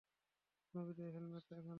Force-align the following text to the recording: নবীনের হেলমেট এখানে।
নবীনের 0.73 1.09
হেলমেট 1.13 1.45
এখানে। 1.51 1.69